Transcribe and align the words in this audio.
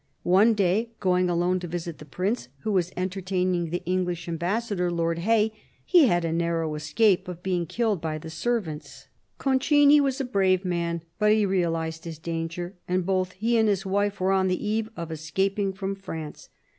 One 0.23 0.55
day, 0.55 0.89
going 0.99 1.29
alone 1.29 1.59
to 1.59 1.67
visit 1.67 1.99
the 1.99 2.05
Prince, 2.05 2.47
who 2.61 2.71
was 2.71 2.91
entertaining 2.97 3.69
the 3.69 3.83
English 3.85 4.27
ambassador, 4.27 4.89
Lord 4.89 5.19
Hay, 5.19 5.53
he 5.85 6.07
had 6.07 6.25
a 6.25 6.33
narrow 6.33 6.73
escape 6.73 7.27
of 7.27 7.43
being 7.43 7.67
killed 7.67 8.01
by 8.01 8.17
the 8.17 8.31
servants. 8.31 9.09
Concini 9.39 9.99
was 10.01 10.19
a 10.19 10.25
brave 10.25 10.65
man, 10.65 11.03
but 11.19 11.31
he 11.33 11.45
realised 11.45 12.05
his 12.05 12.17
danger, 12.17 12.73
and 12.87 13.05
both 13.05 13.33
he 13.33 13.59
and 13.59 13.69
his 13.69 13.85
wife 13.85 14.19
were 14.19 14.31
on 14.31 14.47
the 14.47 14.67
eve 14.67 14.89
of 14.97 15.11
escaping 15.11 15.71
from 15.71 15.93
France. 15.93 16.49